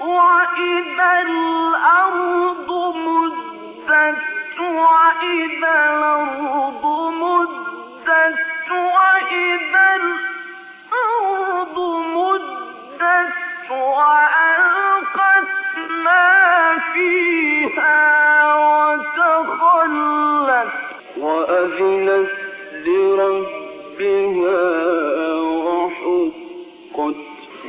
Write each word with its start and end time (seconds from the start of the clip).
وإذا 0.00 1.12
الأرض 1.22 2.68
مدت 2.96 4.60
وإذا 4.60 5.74
الأرض 5.90 6.47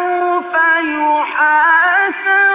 فسوف 0.00 0.54
يحاسب 0.84 2.49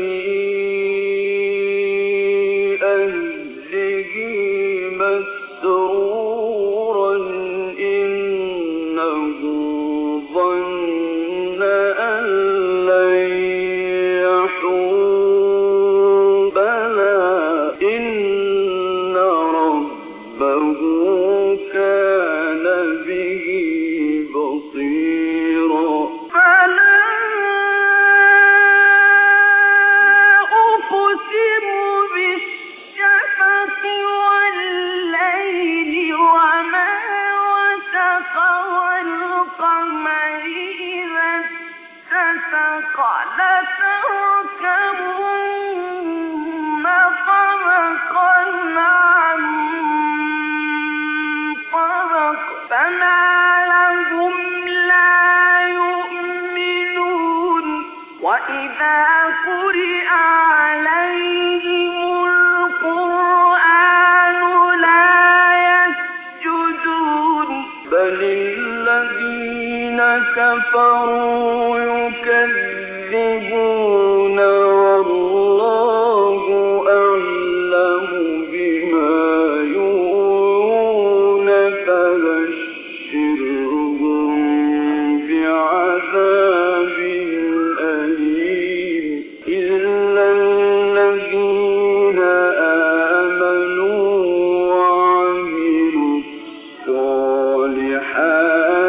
فيه 0.00 0.39
وإذا 58.30 59.02
قرئ 59.46 60.06
عليهم 60.06 61.94
القرآن 62.62 63.60
لا 64.80 65.18
يسجدون 65.70 67.48
كفروا 70.36 71.78
يكذبون 72.10 73.58
والله 74.40 76.09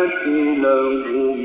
لهم 0.08 1.41